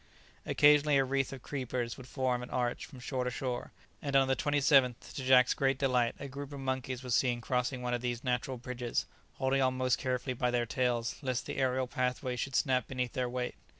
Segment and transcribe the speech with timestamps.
[0.47, 4.27] ]Occasionally a wreath of creepers would form an arch from shore to shore, and on
[4.27, 8.01] the 27th, to Jack's great delight, a group of monkeys was seen crossing one of
[8.01, 12.55] these natural bridges, holding on most carefully by their tails, lest the aerial pathway should
[12.55, 13.53] snap beneath their weight.